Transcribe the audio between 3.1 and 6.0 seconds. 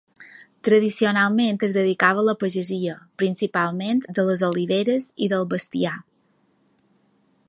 principalment de les oliveres i del bestiar.